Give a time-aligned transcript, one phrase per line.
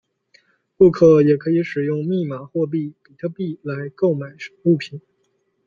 [0.77, 4.99] 顾客也可以使用密码货币比特币来购买物品。